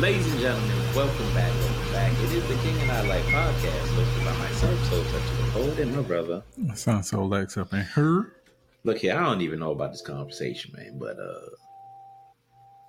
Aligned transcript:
Ladies 0.00 0.32
and 0.32 0.40
gentlemen, 0.40 0.78
welcome 0.96 1.34
back. 1.34 1.52
Welcome 1.52 1.92
back. 1.92 2.12
It 2.12 2.32
is 2.32 2.48
the 2.48 2.54
King 2.62 2.74
and 2.80 2.90
I 2.90 3.06
Life 3.06 3.26
podcast, 3.26 3.86
hosted 3.88 4.24
by 4.24 4.38
myself, 4.38 4.84
so 4.86 5.04
such 5.04 5.22
a 5.22 5.50
cold, 5.50 5.78
and 5.78 5.94
my 5.94 6.00
brother. 6.00 6.42
Sounds 6.74 7.10
so 7.10 7.22
Lex 7.22 7.58
up 7.58 7.74
in 7.74 7.80
her. 7.80 8.32
Look 8.84 8.96
here, 8.96 9.14
I 9.14 9.22
don't 9.24 9.42
even 9.42 9.58
know 9.58 9.72
about 9.72 9.92
this 9.92 10.00
conversation, 10.00 10.72
man. 10.74 10.98
But 10.98 11.18
uh, 11.18 11.50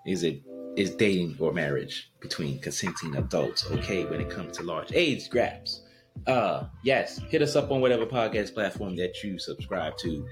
is 0.05 0.23
it 0.23 0.41
is 0.77 0.95
dating 0.95 1.35
or 1.37 1.51
marriage 1.51 2.09
between 2.21 2.59
consenting 2.59 3.13
adults 3.17 3.69
okay 3.71 4.05
when 4.05 4.21
it 4.21 4.29
comes 4.29 4.55
to 4.59 4.63
large 4.63 4.93
age 4.93 5.29
grabs? 5.29 5.83
Uh, 6.27 6.67
yes. 6.81 7.17
Hit 7.27 7.41
us 7.41 7.57
up 7.57 7.71
on 7.71 7.81
whatever 7.81 8.05
podcast 8.05 8.53
platform 8.53 8.95
that 8.95 9.21
you 9.21 9.37
subscribe 9.37 9.97
to. 9.97 10.25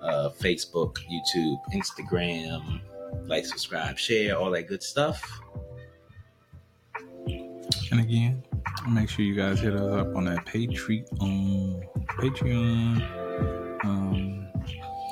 Uh, 0.00 0.30
Facebook, 0.40 0.96
YouTube, 1.12 1.58
Instagram. 1.74 2.80
Like, 3.26 3.44
subscribe, 3.44 3.98
share, 3.98 4.38
all 4.38 4.50
that 4.52 4.68
good 4.68 4.82
stuff. 4.82 5.42
And 7.90 8.00
again, 8.00 8.42
make 8.88 9.08
sure 9.08 9.24
you 9.24 9.34
guys 9.34 9.60
hit 9.60 9.74
us 9.74 9.92
up 9.92 10.16
on 10.16 10.24
that 10.24 10.44
Patreon. 10.46 11.82
Patreon. 12.18 13.84
Um, 13.84 14.48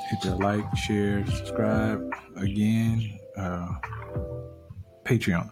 hit 0.09 0.21
that 0.23 0.39
like, 0.39 0.65
share, 0.77 1.25
subscribe. 1.27 2.11
Again, 2.35 3.19
uh, 3.37 3.69
Patreon. 5.05 5.49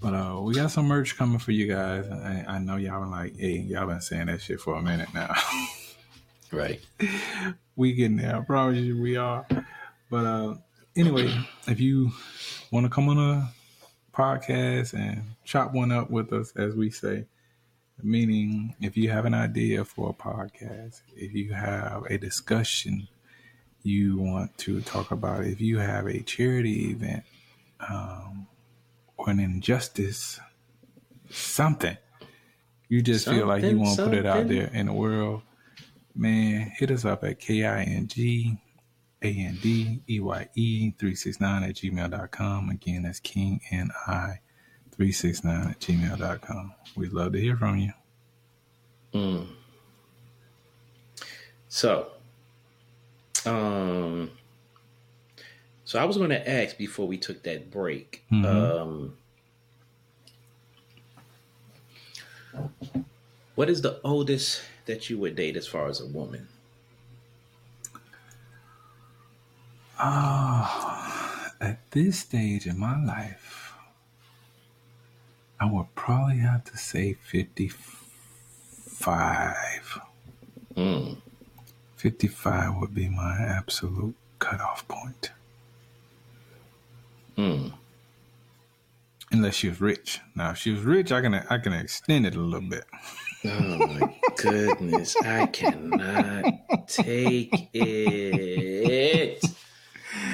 But 0.00 0.14
uh, 0.14 0.40
we 0.42 0.54
got 0.54 0.70
some 0.70 0.86
merch 0.86 1.16
coming 1.16 1.38
for 1.38 1.52
you 1.52 1.66
guys. 1.66 2.06
I, 2.08 2.44
I 2.46 2.58
know 2.58 2.76
y'all 2.76 3.00
been 3.00 3.10
like, 3.10 3.38
hey, 3.38 3.58
y'all 3.58 3.86
been 3.86 4.00
saying 4.00 4.26
that 4.26 4.42
shit 4.42 4.60
for 4.60 4.76
a 4.76 4.82
minute 4.82 5.08
now. 5.14 5.32
Right. 6.52 6.80
we 7.74 7.92
getting 7.92 8.18
there. 8.18 8.36
I 8.36 8.40
promise 8.40 8.78
you, 8.78 9.02
we 9.02 9.16
are. 9.16 9.44
But 10.08 10.24
uh, 10.24 10.54
anyway, 10.96 11.36
if 11.66 11.80
you 11.80 12.12
want 12.70 12.86
to 12.86 12.90
come 12.90 13.08
on 13.08 13.18
a 13.18 13.52
podcast 14.16 14.94
and 14.94 15.22
chop 15.44 15.72
one 15.72 15.92
up 15.92 16.10
with 16.10 16.32
us, 16.32 16.52
as 16.56 16.74
we 16.74 16.90
say, 16.90 17.26
meaning 18.02 18.74
if 18.80 18.96
you 18.96 19.10
have 19.10 19.26
an 19.26 19.34
idea 19.34 19.84
for 19.84 20.10
a 20.10 20.12
podcast, 20.14 21.02
if 21.14 21.34
you 21.34 21.52
have 21.52 22.04
a 22.06 22.16
discussion 22.16 23.08
you 23.82 24.18
want 24.18 24.56
to 24.58 24.80
talk 24.80 25.10
about, 25.10 25.44
if 25.44 25.60
you 25.60 25.78
have 25.78 26.06
a 26.06 26.20
charity 26.20 26.90
event 26.90 27.24
um, 27.88 28.46
or 29.16 29.30
an 29.30 29.38
injustice, 29.38 30.40
something 31.30 31.96
you 32.88 33.02
just 33.02 33.28
feel 33.28 33.46
like 33.46 33.62
you 33.62 33.78
want 33.78 33.96
to 33.96 34.04
put 34.04 34.14
it 34.14 34.26
out 34.26 34.48
there 34.48 34.70
in 34.72 34.86
the 34.86 34.92
world, 34.92 35.42
man, 36.14 36.72
hit 36.74 36.90
us 36.90 37.04
up 37.04 37.22
at 37.24 37.38
K-I-N-G 37.38 38.58
A-N-D-E-Y-E 39.26 40.90
369 40.98 41.62
at 41.64 41.74
gmail.com. 41.74 42.70
Again, 42.70 43.02
that's 43.02 43.20
King 43.20 43.60
and 43.72 43.90
I 44.06 44.40
369 44.92 45.70
at 45.70 45.80
gmail.com. 45.80 46.74
We'd 46.96 47.12
love 47.12 47.32
to 47.32 47.40
hear 47.40 47.56
from 47.56 47.78
you. 47.78 47.92
So, 51.68 52.08
um, 53.44 54.30
so 55.84 55.98
I 55.98 56.04
was 56.04 56.16
going 56.16 56.30
to 56.30 56.50
ask 56.50 56.78
before 56.78 57.08
we 57.08 57.18
took 57.18 57.42
that 57.42 57.70
break. 57.70 58.24
Um, 58.30 59.16
what 63.56 63.68
is 63.68 63.82
the 63.82 64.00
oldest 64.04 64.62
that 64.86 65.10
you 65.10 65.18
would 65.18 65.34
date 65.34 65.56
as 65.56 65.66
far 65.66 65.88
as 65.88 66.00
a 66.00 66.06
woman? 66.06 66.46
Ah, 69.98 71.52
at 71.60 71.90
this 71.90 72.20
stage 72.20 72.66
in 72.66 72.78
my 72.78 73.02
life, 73.02 73.72
I 75.58 75.64
would 75.66 75.94
probably 75.94 76.38
have 76.38 76.64
to 76.64 76.76
say 76.76 77.14
55. 77.14 80.00
Hmm. 80.74 81.12
55 81.96 82.76
would 82.76 82.94
be 82.94 83.08
my 83.08 83.36
absolute 83.38 84.14
cutoff 84.38 84.86
point. 84.86 85.30
Hmm. 87.36 87.68
Unless 89.32 89.54
she 89.56 89.68
was 89.70 89.80
rich. 89.80 90.20
Now, 90.34 90.50
if 90.50 90.58
she 90.58 90.70
was 90.70 90.82
rich, 90.82 91.10
I 91.10 91.20
can 91.20 91.34
I 91.34 91.58
can 91.58 91.72
extend 91.72 92.26
it 92.26 92.36
a 92.36 92.40
little 92.40 92.68
bit. 92.68 92.84
Oh 93.44 93.86
my 93.86 94.14
goodness, 94.36 95.16
I 95.16 95.46
cannot 95.46 96.44
take 96.88 97.68
it. 97.74 99.44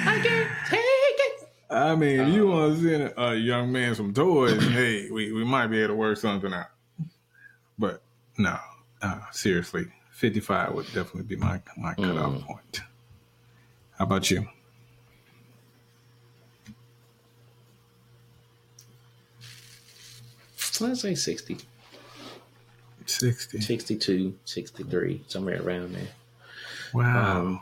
I 0.05 0.19
can't 0.19 0.49
take 0.69 0.79
it. 0.81 1.47
I 1.83 1.95
mean, 1.95 2.19
if 2.21 2.33
you 2.33 2.47
want 2.47 2.77
to 2.77 2.81
send 2.81 3.13
a 3.17 3.35
young 3.35 3.71
man 3.71 3.93
some 3.93 4.13
toys, 4.13 4.63
hey, 4.71 5.09
we, 5.09 5.33
we 5.33 5.43
might 5.43 5.67
be 5.67 5.79
able 5.79 5.89
to 5.89 5.95
work 5.95 6.17
something 6.17 6.53
out. 6.53 6.67
But 7.77 8.01
no, 8.37 8.57
uh, 9.01 9.19
seriously, 9.31 9.87
55 10.11 10.73
would 10.73 10.85
definitely 10.87 11.23
be 11.23 11.35
my, 11.35 11.61
my 11.77 11.93
cutoff 11.95 12.41
point. 12.41 12.81
How 13.97 14.05
about 14.05 14.31
you? 14.31 14.47
Let's 20.79 21.01
say 21.01 21.15
60, 21.15 21.57
60. 23.05 23.61
62, 23.61 24.37
63, 24.43 25.23
somewhere 25.27 25.61
around 25.61 25.93
there. 25.93 26.07
Wow. 26.93 27.37
Um, 27.37 27.61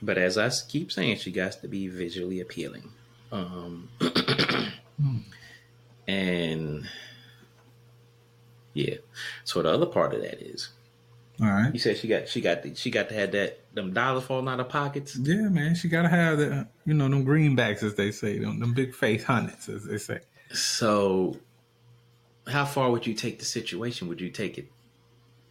but 0.00 0.18
as 0.18 0.36
I 0.38 0.50
keep 0.68 0.90
saying, 0.90 1.18
she 1.18 1.30
got 1.30 1.52
to 1.52 1.68
be 1.68 1.88
visually 1.88 2.40
appealing. 2.40 2.90
Um, 3.32 3.88
and 6.06 6.86
yeah. 8.74 8.96
So 9.44 9.62
the 9.62 9.70
other 9.70 9.86
part 9.86 10.14
of 10.14 10.20
that 10.22 10.40
is, 10.42 10.68
All 11.40 11.46
right. 11.48 11.72
you 11.72 11.80
said 11.80 11.96
she 11.96 12.08
got 12.08 12.28
she 12.28 12.40
got 12.40 12.62
the, 12.62 12.74
she 12.74 12.90
got 12.90 13.08
to 13.08 13.14
have 13.14 13.32
that 13.32 13.60
them 13.74 13.92
dollars 13.92 14.24
falling 14.24 14.48
out 14.48 14.60
of 14.60 14.68
pockets. 14.68 15.16
Yeah, 15.16 15.48
man, 15.48 15.74
she 15.74 15.88
got 15.88 16.02
to 16.02 16.08
have 16.08 16.38
the, 16.38 16.68
you 16.84 16.94
know, 16.94 17.08
them 17.08 17.24
greenbacks, 17.24 17.82
as 17.82 17.94
they 17.94 18.12
say, 18.12 18.38
them, 18.38 18.60
them 18.60 18.74
big 18.74 18.94
face 18.94 19.24
hundreds, 19.24 19.68
as 19.68 19.84
they 19.84 19.96
say. 19.98 20.20
So, 20.52 21.38
how 22.46 22.66
far 22.66 22.90
would 22.90 23.06
you 23.06 23.14
take 23.14 23.38
the 23.38 23.46
situation? 23.46 24.08
Would 24.08 24.20
you 24.20 24.28
take 24.28 24.58
it 24.58 24.70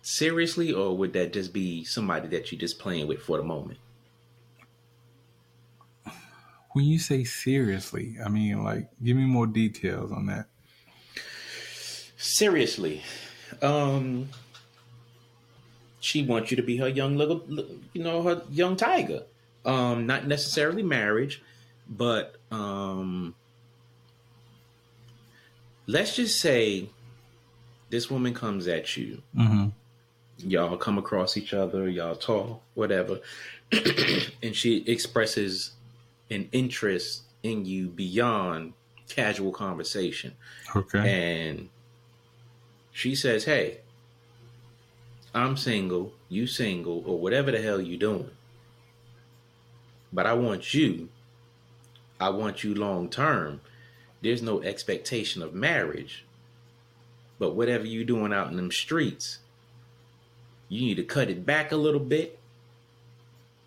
seriously, 0.03 0.72
or 0.72 0.96
would 0.96 1.14
that 1.14 1.34
just 1.34 1.52
be 1.52 1.84
somebody 1.84 2.28
that 2.30 2.52
you 2.52 2.58
just 2.58 2.78
playing 2.78 3.08
with 3.08 3.22
for 3.22 3.38
the 3.38 3.44
moment? 3.44 3.80
When 6.74 6.86
you 6.86 7.00
say 7.00 7.24
seriously, 7.24 8.16
I 8.24 8.30
mean, 8.30 8.64
like, 8.64 8.90
give 9.04 9.18
me 9.18 9.26
more 9.26 9.48
details 9.48 10.12
on 10.12 10.28
that. 10.28 10.48
Seriously, 12.18 13.02
um, 13.62 14.30
she 16.00 16.24
wants 16.24 16.52
you 16.52 16.58
to 16.58 16.64
be 16.64 16.78
her 16.78 16.88
young 16.88 17.18
little, 17.18 17.44
you 17.94 18.04
know, 18.04 18.22
her 18.24 18.44
young 18.50 18.76
tiger. 18.76 19.24
Um, 19.66 20.08
not 20.08 20.28
necessarily 20.28 20.82
marriage, 20.82 21.42
but 21.88 22.36
um, 22.52 23.36
let's 25.88 26.16
just 26.16 26.40
say 26.40 26.90
this 27.90 28.09
woman 28.09 28.34
comes 28.34 28.68
at 28.68 28.96
you. 28.98 29.22
Mm-hmm. 29.36 29.68
Y'all 30.38 30.78
come 30.78 30.98
across 30.98 31.38
each 31.38 31.53
other, 31.53 31.88
y'all 31.88 32.16
talk, 32.16 32.62
whatever, 32.74 33.20
and 34.42 34.56
she 34.56 34.84
expresses 34.88 35.72
an 36.31 36.50
interest 36.52 37.24
in 37.44 37.66
you 37.66 37.88
beyond 37.88 38.74
casual 39.08 39.52
conversation 39.52 40.34
Okay. 40.75 41.00
and 41.00 41.69
she 42.92 43.14
says, 43.14 43.44
"Hey, 43.46 43.81
I'm 45.34 45.56
single, 45.58 46.14
you 46.30 46.47
single, 46.47 47.03
or 47.06 47.20
whatever 47.20 47.52
the 47.52 47.62
hell 47.62 47.80
you 47.81 47.97
doing. 47.97 48.31
But 50.12 50.25
I 50.25 50.34
want 50.34 50.74
you. 50.74 51.09
I 52.20 52.30
want 52.30 52.64
you 52.64 52.75
long 52.75 53.09
term. 53.09 53.61
There's 54.22 54.41
no 54.41 54.61
expectation 54.61 55.41
of 55.41 55.53
marriage. 55.53 56.26
But 57.40 57.55
whatever 57.55 57.85
you 57.85 58.03
doing 58.03 58.34
out 58.34 58.50
in 58.50 58.58
them 58.58 58.72
streets, 58.72 59.40
you 60.70 60.82
need 60.82 60.96
to 60.96 61.03
cut 61.03 61.29
it 61.29 61.46
back 61.46 61.72
a 61.72 61.78
little 61.78 62.00
bit. 62.02 62.38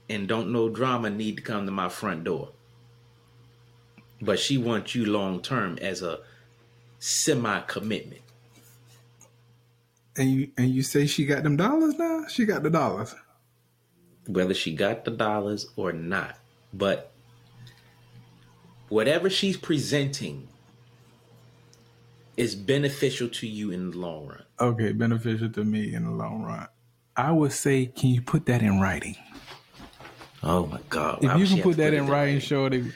And 0.08 0.28
don't 0.28 0.52
no 0.52 0.68
drama 0.68 1.08
need 1.08 1.36
to 1.36 1.42
come 1.42 1.64
to 1.64 1.72
my 1.72 1.88
front 1.88 2.24
door. 2.24 2.50
But 4.24 4.38
she 4.40 4.58
wants 4.58 4.94
you 4.94 5.06
long 5.06 5.42
term 5.42 5.78
as 5.82 6.02
a 6.02 6.20
semi 7.00 7.60
commitment. 7.62 8.22
And 10.16 10.30
you 10.30 10.50
and 10.58 10.70
you 10.70 10.82
say 10.82 11.06
she 11.06 11.26
got 11.26 11.42
them 11.44 11.56
dollars 11.56 11.96
now? 11.98 12.26
She 12.28 12.46
got 12.46 12.62
the 12.64 12.70
dollars. 12.70 13.14
whether 14.26 14.54
she 14.54 14.74
got 14.74 15.04
the 15.04 15.10
dollars 15.10 15.66
or 15.76 15.92
not. 15.92 16.38
But 16.72 17.12
whatever 18.88 19.30
she's 19.30 19.56
presenting 19.56 20.48
is 22.36 22.54
beneficial 22.54 23.28
to 23.28 23.46
you 23.46 23.70
in 23.70 23.90
the 23.92 23.98
long 23.98 24.26
run. 24.28 24.44
Okay, 24.60 24.92
beneficial 24.92 25.50
to 25.50 25.64
me 25.64 25.94
in 25.94 26.04
the 26.04 26.10
long 26.10 26.42
run. 26.42 26.68
I 27.16 27.30
would 27.32 27.52
say, 27.52 27.86
can 27.86 28.10
you 28.10 28.22
put 28.22 28.46
that 28.46 28.62
in 28.62 28.80
writing? 28.80 29.16
Oh 30.42 30.66
my 30.66 30.80
God! 30.90 31.20
If 31.24 31.38
you 31.38 31.46
can 31.46 31.62
put 31.62 31.76
that 31.78 31.94
it 31.94 31.96
in 31.96 32.06
writing, 32.08 32.40
Shorty, 32.40 32.92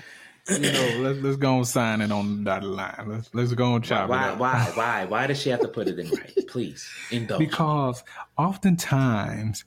you 0.49 0.59
know, 0.73 0.99
let's 1.01 1.19
let's 1.21 1.37
go 1.37 1.57
and 1.57 1.67
sign 1.67 2.01
it 2.01 2.11
on 2.13 2.45
that 2.45 2.65
line. 2.65 3.05
Let's 3.07 3.31
let's 3.35 3.53
go 3.53 3.75
and 3.75 3.85
chop 3.85 4.09
why, 4.09 4.29
it 4.29 4.33
up. 4.33 4.39
why, 4.39 4.71
why, 4.75 5.05
why 5.05 5.27
does 5.27 5.41
she 5.41 5.51
have 5.51 5.61
to 5.61 5.69
put 5.69 5.89
it 5.89 5.99
in 5.99 6.09
writing? 6.11 6.45
Please 6.47 6.89
indulge. 7.11 7.39
Because 7.39 8.03
oftentimes, 8.37 9.65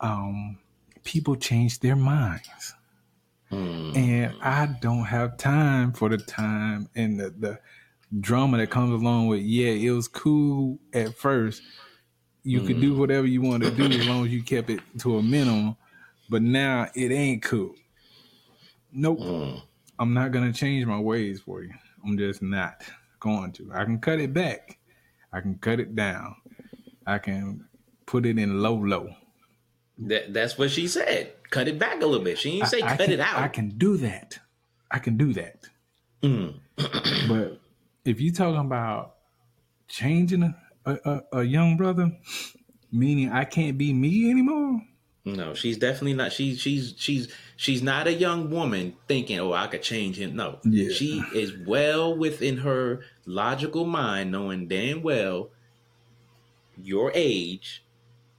um, 0.00 0.58
people 1.04 1.36
change 1.36 1.80
their 1.80 1.96
minds, 1.96 2.74
Hmm. 3.50 3.92
and 3.94 4.34
I 4.42 4.66
don't 4.80 5.04
have 5.04 5.36
time 5.36 5.92
for 5.92 6.08
the 6.08 6.16
time 6.18 6.88
and 6.94 7.20
the, 7.20 7.30
the 7.30 7.58
drama 8.20 8.56
that 8.58 8.70
comes 8.70 9.00
along 9.00 9.28
with. 9.28 9.42
Yeah, 9.42 9.68
it 9.68 9.90
was 9.90 10.08
cool 10.08 10.78
at 10.92 11.14
first. 11.14 11.62
You 12.42 12.60
could 12.60 12.80
do 12.80 12.94
whatever 12.94 13.26
you 13.26 13.40
want 13.40 13.62
to 13.62 13.70
do 13.70 13.84
as 13.84 14.06
long 14.06 14.26
as 14.26 14.32
you 14.32 14.42
kept 14.42 14.68
it 14.68 14.80
to 14.98 15.16
a 15.16 15.22
minimum, 15.22 15.76
but 16.28 16.42
now 16.42 16.88
it 16.94 17.10
ain't 17.10 17.42
cool. 17.42 17.74
Nope. 18.92 19.20
Hmm. 19.20 19.58
I'm 19.98 20.14
not 20.14 20.32
gonna 20.32 20.52
change 20.52 20.86
my 20.86 20.98
ways 20.98 21.40
for 21.40 21.62
you. 21.62 21.72
I'm 22.04 22.18
just 22.18 22.42
not 22.42 22.82
going 23.20 23.52
to. 23.52 23.70
I 23.74 23.84
can 23.84 23.98
cut 23.98 24.20
it 24.20 24.34
back. 24.34 24.78
I 25.32 25.40
can 25.40 25.56
cut 25.56 25.80
it 25.80 25.94
down. 25.96 26.36
I 27.06 27.18
can 27.18 27.66
put 28.06 28.26
it 28.26 28.38
in 28.38 28.60
low 28.62 28.74
low. 28.74 29.08
That, 29.98 30.32
that's 30.32 30.58
what 30.58 30.70
she 30.70 30.88
said. 30.88 31.32
Cut 31.50 31.68
it 31.68 31.78
back 31.78 32.02
a 32.02 32.06
little 32.06 32.24
bit. 32.24 32.38
She 32.38 32.52
didn't 32.52 32.68
say 32.68 32.82
I, 32.82 32.86
I 32.86 32.96
cut 32.96 33.06
can, 33.06 33.12
it 33.12 33.20
out. 33.20 33.38
I 33.38 33.48
can 33.48 33.68
do 33.70 33.96
that. 33.98 34.38
I 34.90 34.98
can 34.98 35.16
do 35.16 35.32
that. 35.34 35.66
Mm. 36.22 36.60
But 37.28 37.60
if 38.04 38.20
you're 38.20 38.34
talking 38.34 38.60
about 38.60 39.14
changing 39.88 40.42
a, 40.42 40.54
a, 40.84 40.92
a, 41.04 41.22
a 41.38 41.42
young 41.42 41.76
brother, 41.76 42.10
meaning 42.92 43.30
I 43.30 43.44
can't 43.44 43.78
be 43.78 43.92
me 43.92 44.30
anymore. 44.30 44.82
No, 45.26 45.54
she's 45.54 45.78
definitely 45.78 46.12
not. 46.14 46.32
She 46.32 46.54
she's 46.54 46.94
she's 46.98 47.32
she's 47.56 47.82
not 47.82 48.06
a 48.06 48.12
young 48.12 48.50
woman 48.50 48.94
thinking, 49.08 49.38
"Oh, 49.40 49.52
I 49.54 49.66
could 49.68 49.82
change 49.82 50.18
him." 50.18 50.36
No, 50.36 50.58
Yeah. 50.64 50.92
she 50.92 51.22
is 51.34 51.56
well 51.66 52.14
within 52.14 52.58
her 52.58 53.00
logical 53.24 53.86
mind, 53.86 54.30
knowing 54.32 54.68
damn 54.68 55.02
well 55.02 55.50
your 56.76 57.10
age, 57.14 57.84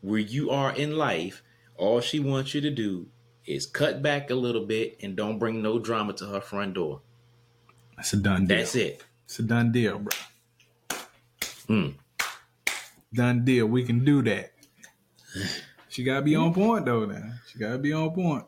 where 0.02 0.20
you 0.20 0.52
are 0.52 0.76
in 0.76 0.96
life. 0.96 1.42
All 1.76 2.02
she 2.02 2.20
wants 2.20 2.54
you 2.54 2.62
to 2.62 2.70
do 2.72 3.08
is 3.48 3.66
cut 3.66 4.02
back 4.04 4.30
a 4.30 4.36
little 4.36 4.66
bit 4.66 4.98
and 5.02 5.16
don't 5.16 5.40
bring 5.40 5.62
no 5.64 5.80
drama 5.80 6.14
to 6.14 6.26
her 6.28 6.42
front 6.42 6.76
door. 6.76 7.02
That's 7.96 8.14
a 8.14 8.18
done 8.18 8.46
deal. 8.46 8.58
That's 8.58 8.76
it. 8.76 9.04
It's 9.26 9.40
a 9.40 9.44
done 9.44 9.72
deal, 9.72 10.00
bro. 10.00 10.12
Mm. 11.68 11.96
Done 13.14 13.44
deal. 13.44 13.66
We 13.66 13.84
can 13.84 14.06
do 14.06 14.22
that. 14.24 14.52
She 15.96 16.04
gotta 16.04 16.22
be 16.24 16.36
on 16.36 16.54
point 16.54 16.86
though. 16.86 17.06
Now 17.06 17.24
she 17.50 17.58
gotta 17.58 17.78
be 17.78 17.94
on 17.94 18.12
point. 18.12 18.44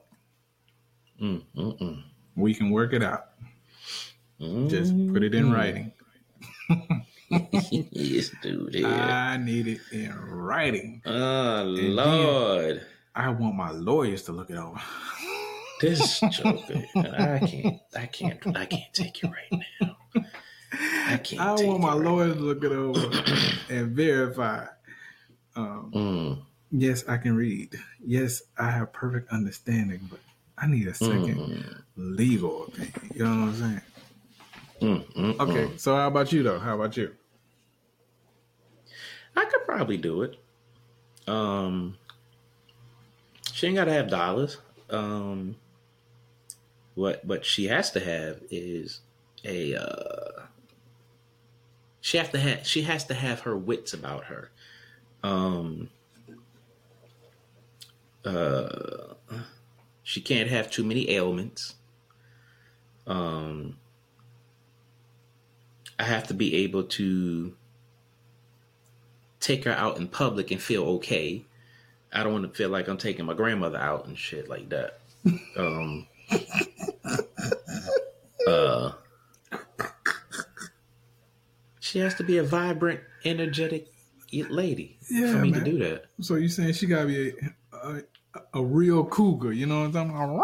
Mm, 1.21 1.41
mm, 1.55 1.79
mm. 1.79 2.03
We 2.35 2.53
can 2.53 2.71
work 2.71 2.91
it 2.91 3.01
out. 3.01 3.29
Just 4.67 4.93
put 5.13 5.23
it 5.23 5.33
in 5.33 5.53
writing. 5.53 5.93
yes, 7.29 8.31
dude. 8.43 8.75
Yeah. 8.75 9.29
I 9.33 9.37
need 9.37 9.69
it 9.69 9.79
in 9.93 10.13
writing. 10.29 11.01
Oh 11.05 11.73
then- 11.73 11.95
Lord, 11.95 12.85
I 13.15 13.29
want 13.29 13.55
my 13.55 13.71
lawyers 13.71 14.23
to 14.23 14.33
look 14.33 14.49
it 14.49 14.57
over. 14.57 14.81
this 15.79 16.19
joker. 16.19 16.83
I 16.97 17.39
can't. 17.47 17.79
I 17.95 18.05
can't. 18.07 18.57
I 18.57 18.65
can't 18.65 18.93
take 18.93 19.23
you 19.23 19.29
right 19.29 19.61
now. 19.79 19.95
I 21.07 21.15
can't. 21.23 21.41
I 21.41 21.53
want 21.65 21.79
my 21.79 21.93
right 21.95 22.03
lawyers 22.03 22.35
to 22.35 22.41
look 22.41 22.61
it 22.61 22.73
over 22.73 23.09
and 23.69 23.95
verify. 23.95 24.65
Um, 25.55 25.91
Mm, 25.95 26.41
yes, 26.71 27.07
I 27.07 27.17
can 27.17 27.35
read. 27.35 27.75
Yes, 28.05 28.41
I 28.57 28.71
have 28.71 28.93
perfect 28.93 29.31
understanding, 29.31 30.07
but 30.09 30.19
I 30.57 30.67
need 30.67 30.87
a 30.87 30.93
second 30.93 31.37
mm, 31.37 31.83
legal 31.95 32.65
opinion. 32.65 33.11
You 33.13 33.23
know 33.23 33.29
what 33.29 33.49
I'm 33.49 33.55
saying? 33.55 33.81
mm, 34.81 35.13
mm, 35.13 35.39
Okay, 35.39 35.77
so 35.77 35.95
how 35.95 36.07
about 36.07 36.31
you 36.31 36.43
though? 36.43 36.59
How 36.59 36.75
about 36.75 36.97
you? 36.97 37.15
I 39.35 39.45
could 39.45 39.65
probably 39.65 39.97
do 39.97 40.23
it. 40.23 40.37
Um, 41.27 41.97
she 43.51 43.67
ain't 43.67 43.75
gotta 43.75 43.93
have 43.93 44.09
dollars. 44.09 44.57
Um, 44.89 45.55
what 46.95 47.23
what 47.25 47.45
she 47.45 47.65
has 47.65 47.91
to 47.91 47.99
have 47.99 48.41
is 48.49 49.01
a. 49.43 49.75
Uh, 49.75 50.43
she 52.01 52.17
have 52.17 52.31
to 52.31 52.39
have. 52.39 52.65
She 52.65 52.83
has 52.83 53.03
to 53.05 53.13
have 53.13 53.41
her 53.41 53.55
wits 53.55 53.93
about 53.93 54.25
her. 54.25 54.51
Um. 55.23 55.89
Uh, 58.25 59.13
she 60.03 60.21
can't 60.21 60.49
have 60.49 60.69
too 60.71 60.83
many 60.83 61.09
ailments. 61.11 61.75
Um. 63.05 63.77
I 65.99 66.03
have 66.03 66.27
to 66.27 66.35
be 66.35 66.53
able 66.57 66.83
to 66.83 67.55
take 69.39 69.63
her 69.63 69.71
out 69.71 69.97
in 69.97 70.07
public 70.07 70.51
and 70.51 70.61
feel 70.61 70.83
okay. 70.83 71.43
I 72.13 72.21
don't 72.23 72.33
want 72.33 72.43
to 72.51 72.55
feel 72.55 72.69
like 72.69 72.87
I'm 72.87 72.99
taking 72.99 73.25
my 73.25 73.33
grandmother 73.33 73.79
out 73.79 74.05
and 74.05 74.15
shit 74.15 74.47
like 74.47 74.69
that. 74.69 74.99
Um, 75.57 76.05
uh, 78.47 78.91
she 81.79 81.97
has 81.99 82.13
to 82.15 82.23
be 82.23 82.37
a 82.37 82.43
vibrant, 82.43 82.99
energetic 83.25 83.87
lady 84.31 84.97
Yeah, 85.09 85.31
for 85.31 85.39
me 85.39 85.51
man. 85.51 85.63
to 85.63 85.71
do 85.71 85.79
that. 85.79 86.05
So 86.21 86.35
you 86.35 86.47
saying 86.47 86.73
she 86.73 86.85
gotta 86.85 87.07
be 87.07 87.33
a, 88.53 88.61
real 88.63 89.05
cougar? 89.05 89.51
You 89.53 89.65
know 89.65 89.87
what 89.87 89.95
I'm 89.95 90.09
talking 90.09 90.35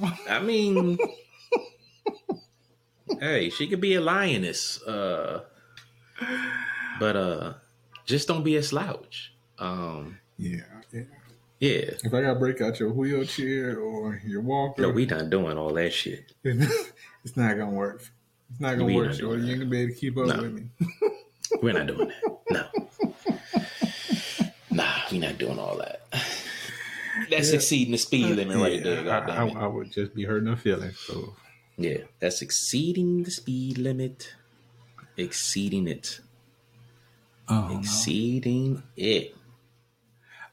about? 0.00 0.18
I 0.28 0.40
mean, 0.42 0.98
hey, 3.20 3.50
she 3.50 3.66
could 3.66 3.80
be 3.80 3.94
a 3.94 4.00
lioness, 4.00 4.82
uh, 4.82 5.42
but 6.98 7.16
uh, 7.16 7.54
just 8.06 8.28
don't 8.28 8.42
be 8.42 8.56
a 8.56 8.62
slouch. 8.62 9.32
Um, 9.58 10.18
Yeah, 10.38 10.62
yeah. 10.92 11.02
yeah. 11.60 11.90
If 12.02 12.12
I 12.14 12.22
gotta 12.22 12.38
break 12.38 12.60
out 12.60 12.80
your 12.80 12.92
wheelchair 12.92 13.78
or 13.78 14.20
your 14.24 14.40
walker, 14.40 14.82
No, 14.82 14.90
we 14.90 15.06
done 15.06 15.30
doing 15.30 15.56
all 15.56 15.72
that 15.74 15.92
shit. 15.92 16.32
it's 16.44 17.36
not 17.36 17.56
gonna 17.56 17.70
work. 17.70 18.02
It's 18.50 18.60
not 18.60 18.72
gonna 18.72 18.84
We 18.86 18.96
work, 18.96 19.08
not 19.10 19.18
doing 19.18 19.44
You 19.44 19.50
ain't 19.50 19.58
gonna 19.60 19.70
be 19.70 19.80
able 19.82 19.94
to 19.94 20.00
keep 20.00 20.18
up 20.18 20.26
No. 20.26 20.42
with 20.42 20.52
me. 20.54 20.68
We're 21.62 21.74
not 21.74 21.86
doing 21.86 22.08
that. 22.08 22.40
No. 22.50 22.81
Nah, 24.72 25.02
we 25.10 25.18
not 25.18 25.38
doing 25.38 25.58
all 25.58 25.76
that. 25.78 26.02
That's 27.30 27.50
Yeah. 27.50 27.56
exceeding 27.56 27.92
the 27.92 27.98
speed 27.98 28.32
uh, 28.32 28.34
limit 28.34 28.56
right 28.56 28.82
there. 28.82 29.04
Yeah, 29.04 29.18
I, 29.18 29.26
goddamn. 29.26 29.56
I, 29.56 29.64
I 29.64 29.66
would 29.66 29.92
just 29.92 30.14
be 30.14 30.24
hurting 30.24 30.48
her 30.48 30.56
feelings. 30.56 30.98
So 30.98 31.34
Yeah, 31.76 31.98
that's 32.20 32.40
exceeding 32.40 33.24
the 33.24 33.30
speed 33.30 33.76
limit. 33.76 34.34
Exceeding 35.16 35.88
it. 35.88 36.20
oh, 37.48 37.68
no. 37.68 37.78
Exceeding 37.80 38.82
it. 38.96 39.36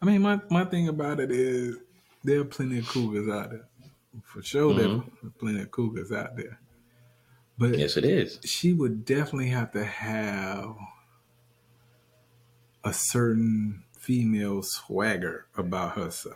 I 0.01 0.05
mean, 0.05 0.21
my, 0.21 0.41
my 0.49 0.65
thing 0.65 0.89
about 0.89 1.19
it 1.21 1.31
is 1.31 1.77
there 2.23 2.41
are 2.41 2.45
plenty 2.45 2.79
of 2.79 2.88
cougars 2.89 3.29
out 3.29 3.51
there. 3.51 3.65
For 4.23 4.41
sure, 4.41 4.73
there 4.73 4.88
mm-hmm. 4.88 5.27
are 5.27 5.31
plenty 5.39 5.61
of 5.61 5.71
cougars 5.71 6.11
out 6.11 6.35
there. 6.35 6.59
But 7.57 7.77
Yes, 7.77 7.95
it 7.95 8.05
is. 8.05 8.39
she 8.43 8.73
would 8.73 9.05
definitely 9.05 9.49
have 9.49 9.71
to 9.71 9.83
have 9.83 10.75
a 12.83 12.93
certain 12.93 13.83
female 14.09 14.63
swagger 14.63 15.45
about 15.55 15.95
herself, 15.95 16.35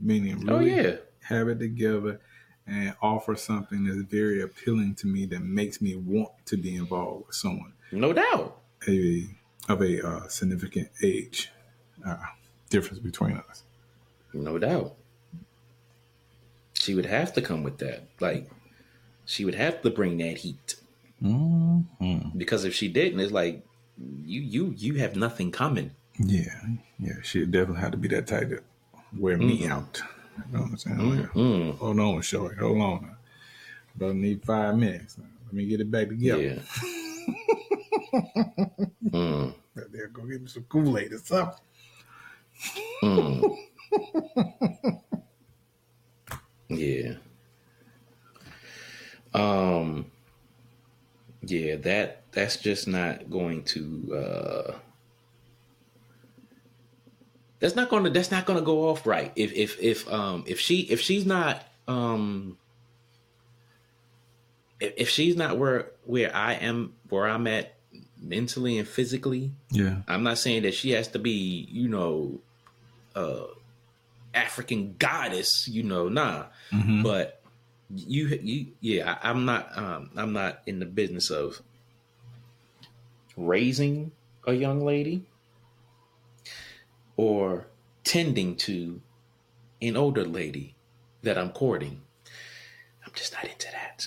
meaning 0.00 0.48
Oh 0.48 0.58
really 0.58 0.74
yeah. 0.74 0.96
have 1.24 1.48
it 1.48 1.58
together 1.58 2.18
and 2.66 2.94
offer 3.02 3.36
something 3.36 3.84
that's 3.84 4.10
very 4.10 4.40
appealing 4.40 4.94
to 4.94 5.06
me 5.06 5.26
that 5.26 5.40
makes 5.42 5.82
me 5.82 5.96
want 5.96 6.30
to 6.46 6.56
be 6.56 6.76
involved 6.76 7.26
with 7.26 7.36
someone 7.36 7.74
No 7.92 8.14
doubt. 8.14 8.58
a, 8.88 9.26
of 9.68 9.82
a 9.82 10.06
uh, 10.08 10.28
significant 10.28 10.88
age 11.02 11.50
uh, 12.06 12.16
difference 12.70 13.00
between 13.00 13.36
us. 13.36 13.64
No 14.32 14.56
doubt. 14.58 14.94
She 16.72 16.94
would 16.94 17.04
have 17.06 17.34
to 17.34 17.42
come 17.42 17.62
with 17.62 17.76
that. 17.78 18.04
Like, 18.20 18.48
she 19.26 19.44
would 19.44 19.56
have 19.56 19.82
to 19.82 19.90
bring 19.90 20.16
that 20.18 20.38
heat. 20.38 20.76
Mm-hmm. 21.22 22.38
Because 22.38 22.64
if 22.64 22.72
she 22.72 22.88
didn't, 22.88 23.20
it's 23.20 23.30
like 23.32 23.62
you 24.24 24.40
you 24.40 24.74
you 24.78 24.94
have 24.94 25.16
nothing 25.16 25.50
coming. 25.52 25.90
Yeah, 26.22 26.54
yeah, 26.98 27.14
she 27.22 27.46
definitely 27.46 27.80
had 27.80 27.92
to 27.92 27.98
be 27.98 28.08
that 28.08 28.26
type 28.26 28.50
to 28.50 28.60
wear 29.18 29.38
me 29.38 29.66
out. 29.66 30.02
You 30.36 30.52
know 30.52 30.60
what 30.64 30.70
I'm 30.70 30.76
saying? 30.76 31.18
Like. 31.18 31.78
Hold 31.78 31.98
on, 31.98 32.20
shorty. 32.20 32.56
Hold 32.56 32.80
on. 32.80 33.16
Brother 33.96 34.14
need 34.14 34.44
five 34.44 34.76
minutes. 34.76 35.16
Let 35.46 35.54
me 35.54 35.64
get 35.66 35.80
it 35.80 35.90
back 35.90 36.08
together. 36.08 36.42
Yeah. 36.42 36.60
mm. 39.08 39.54
There, 39.74 40.08
go 40.08 40.22
get 40.24 40.42
me 40.42 40.48
some 40.48 40.64
Kool 40.64 40.98
Aid 40.98 41.12
or 41.12 41.18
something. 41.18 41.58
Mm. 43.02 43.56
yeah. 46.68 47.14
Um 49.32 50.06
yeah, 51.42 51.76
that 51.76 52.24
that's 52.32 52.58
just 52.58 52.86
not 52.86 53.30
going 53.30 53.62
to 53.64 54.14
uh 54.14 54.78
that's 57.60 57.76
not 57.76 57.88
gonna 57.90 58.10
that's 58.10 58.30
not 58.30 58.46
gonna 58.46 58.62
go 58.62 58.88
off 58.88 59.06
right. 59.06 59.32
If 59.36 59.52
if 59.52 59.80
if 59.80 60.10
um 60.12 60.44
if 60.46 60.58
she 60.58 60.80
if 60.80 61.00
she's 61.00 61.24
not 61.26 61.62
um 61.86 62.56
if, 64.80 64.94
if 64.96 65.08
she's 65.08 65.36
not 65.36 65.58
where 65.58 65.90
where 66.04 66.34
I 66.34 66.54
am, 66.54 66.94
where 67.08 67.28
I'm 67.28 67.46
at 67.46 67.74
mentally 68.20 68.78
and 68.78 68.86
physically, 68.88 69.52
Yeah. 69.70 69.96
I'm 70.08 70.22
not 70.22 70.38
saying 70.38 70.62
that 70.62 70.74
she 70.74 70.90
has 70.92 71.08
to 71.08 71.18
be, 71.18 71.68
you 71.70 71.88
know, 71.88 72.40
uh 73.14 73.44
African 74.34 74.94
goddess, 74.98 75.68
you 75.68 75.82
know, 75.82 76.08
nah. 76.08 76.46
Mhm. 76.72 77.02
But 77.02 77.40
you, 77.94 78.26
you, 78.42 78.66
yeah, 78.80 79.18
I, 79.20 79.30
I'm 79.30 79.44
not, 79.44 79.76
um, 79.76 80.10
I'm 80.16 80.32
not 80.32 80.62
in 80.66 80.78
the 80.78 80.86
business 80.86 81.28
of 81.30 81.60
raising 83.36 84.12
a 84.46 84.52
young 84.52 84.84
lady 84.84 85.24
or 87.20 87.66
tending 88.02 88.56
to 88.56 88.98
an 89.82 89.94
older 89.94 90.24
lady 90.24 90.74
that 91.20 91.36
I'm 91.36 91.50
courting. 91.50 92.00
I'm 93.04 93.12
just 93.14 93.34
not 93.34 93.44
into 93.44 93.68
that. 93.72 94.06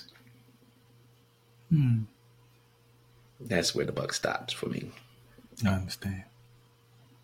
Hmm. 1.69 1.99
That's 3.39 3.75
where 3.75 3.85
the 3.85 3.91
buck 3.91 4.13
stops 4.13 4.51
for 4.51 4.65
me. 4.65 4.89
I 5.63 5.69
understand. 5.69 6.23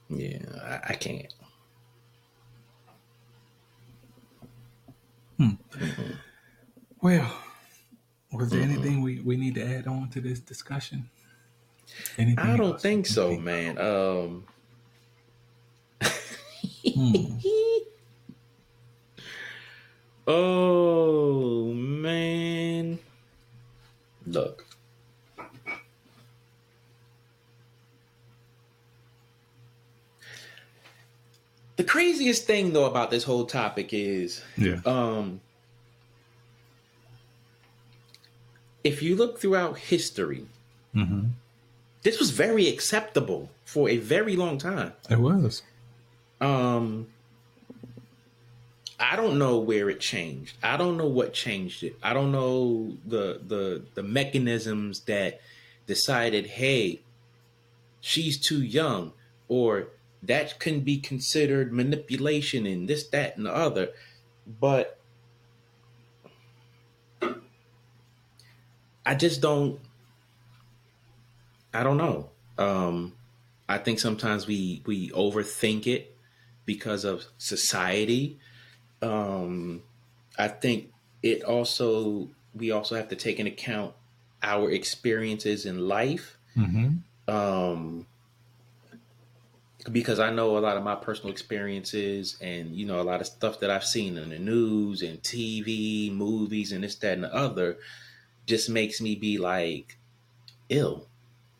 Yeah, 0.09 0.37
I, 0.63 0.91
I 0.91 0.93
can't. 0.93 1.33
Well, 7.01 7.31
was 8.31 8.51
there 8.51 8.61
Mm-mm. 8.61 8.73
anything 8.73 9.01
we, 9.01 9.21
we 9.21 9.37
need 9.37 9.55
to 9.55 9.65
add 9.65 9.87
on 9.87 10.09
to 10.09 10.21
this 10.21 10.39
discussion? 10.39 11.09
Anything 12.19 12.45
I 12.45 12.57
don't 12.57 12.79
think 12.79 13.07
so, 13.07 13.37
man. 13.37 13.79
Um, 13.79 14.43
Hmm. 16.85 17.37
oh 20.27 21.73
man, 21.73 22.99
look. 24.25 24.65
The 31.75 31.83
craziest 31.85 32.45
thing 32.45 32.73
though 32.73 32.85
about 32.85 33.09
this 33.09 33.23
whole 33.23 33.45
topic 33.45 33.93
is 33.93 34.41
Yeah. 34.57 34.81
um 34.85 35.41
if 38.83 39.01
you 39.01 39.15
look 39.15 39.39
throughout 39.39 39.77
history, 39.77 40.45
hmm 40.93 41.27
this 42.01 42.17
was 42.17 42.31
very 42.31 42.69
acceptable 42.69 43.49
for 43.65 43.89
a 43.89 43.97
very 43.97 44.37
long 44.37 44.57
time. 44.57 44.93
It 45.09 45.19
was. 45.19 45.63
Um, 46.41 47.07
I 48.99 49.15
don't 49.15 49.39
know 49.39 49.59
where 49.59 49.89
it 49.89 49.99
changed. 49.99 50.57
I 50.61 50.75
don't 50.75 50.97
know 50.97 51.07
what 51.07 51.33
changed 51.33 51.83
it. 51.83 51.95
I 52.03 52.13
don't 52.13 52.31
know 52.31 52.97
the 53.05 53.39
the 53.45 53.83
the 53.95 54.03
mechanisms 54.03 55.01
that 55.01 55.39
decided, 55.87 56.45
hey, 56.47 56.99
she's 58.01 58.37
too 58.37 58.61
young, 58.61 59.13
or 59.47 59.87
that 60.21 60.59
can 60.59 60.81
be 60.81 60.97
considered 60.97 61.71
manipulation 61.71 62.65
and 62.65 62.89
this, 62.89 63.07
that, 63.07 63.37
and 63.37 63.45
the 63.45 63.55
other. 63.55 63.89
But 64.59 64.99
I 69.05 69.15
just 69.15 69.41
don't. 69.41 69.79
I 71.73 71.83
don't 71.83 71.97
know. 71.97 72.29
Um, 72.57 73.13
I 73.69 73.77
think 73.77 73.99
sometimes 73.99 74.45
we 74.45 74.81
we 74.85 75.09
overthink 75.11 75.87
it 75.87 76.15
because 76.69 77.03
of 77.03 77.25
society. 77.39 78.37
Um, 79.01 79.81
I 80.37 80.49
think 80.49 80.93
it 81.23 81.41
also 81.41 82.29
we 82.53 82.69
also 82.69 82.95
have 82.95 83.07
to 83.09 83.15
take 83.15 83.39
into 83.39 83.51
account 83.51 83.95
our 84.43 84.69
experiences 84.69 85.65
in 85.65 85.87
life. 85.87 86.37
hmm 86.53 86.97
Um, 87.27 88.05
because 89.91 90.19
I 90.19 90.29
know 90.29 90.57
a 90.57 90.59
lot 90.59 90.77
of 90.77 90.83
my 90.83 90.93
personal 90.93 91.31
experiences 91.31 92.37
and 92.39 92.75
you 92.75 92.85
know 92.85 93.01
a 93.01 93.07
lot 93.11 93.19
of 93.19 93.25
stuff 93.25 93.59
that 93.61 93.71
I've 93.71 93.89
seen 93.95 94.15
in 94.19 94.29
the 94.29 94.37
news 94.37 95.01
and 95.01 95.19
TV, 95.23 96.13
movies, 96.13 96.71
and 96.71 96.83
this, 96.83 96.93
that, 96.97 97.13
and 97.13 97.23
the 97.23 97.33
other 97.33 97.77
just 98.45 98.69
makes 98.69 99.01
me 99.01 99.15
be 99.15 99.39
like 99.39 99.97
ill. 100.69 101.07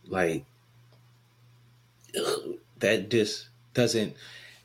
Like 0.06 0.46
ugh, 2.16 2.58
that 2.78 3.10
just 3.10 3.48
doesn't 3.74 4.14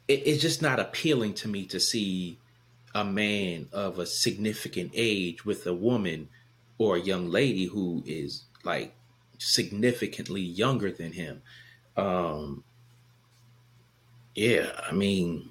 it, 0.09 0.27
it's 0.27 0.43
just 0.43 0.63
not 0.63 0.81
appealing 0.81 1.35
to 1.35 1.49
me 1.49 1.67
to 1.67 1.81
see 1.81 2.39
a 2.95 3.05
man 3.05 3.69
of 3.73 3.99
a 3.99 4.07
significant 4.07 4.93
age 4.95 5.45
with 5.45 5.67
a 5.67 5.75
woman 5.75 6.29
or 6.79 6.97
a 6.97 7.01
young 7.01 7.31
lady 7.31 7.67
who 7.67 8.03
is 8.07 8.45
like 8.63 8.95
significantly 9.39 10.41
younger 10.41 10.91
than 10.91 11.13
him. 11.13 11.43
Um 11.97 12.65
yeah, 14.35 14.71
I 14.89 14.93
mean 14.93 15.51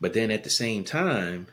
but 0.00 0.12
then 0.12 0.30
at 0.30 0.44
the 0.44 0.50
same 0.50 0.84
time 0.84 1.48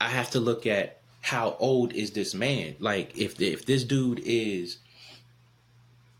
I 0.00 0.08
have 0.08 0.30
to 0.30 0.40
look 0.40 0.66
at 0.66 1.00
how 1.22 1.56
old 1.58 1.92
is 1.92 2.12
this 2.12 2.34
man? 2.34 2.76
Like 2.78 3.16
if 3.16 3.40
if 3.40 3.66
this 3.66 3.84
dude 3.84 4.20
is 4.24 4.78